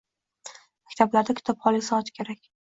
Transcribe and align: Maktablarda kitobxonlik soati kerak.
Maktablarda 0.85 1.35
kitobxonlik 1.41 1.87
soati 1.91 2.17
kerak. 2.17 2.51